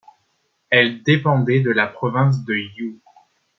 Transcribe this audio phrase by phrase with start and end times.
[0.71, 2.97] Elles dépendaient de la province de You.